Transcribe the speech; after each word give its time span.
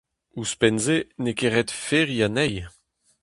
Ouzhpenn-se 0.37 0.97
n'eo 1.21 1.33
ket 1.39 1.51
ret 1.53 1.71
feriñ 1.85 2.21
anezhi. 2.25 2.65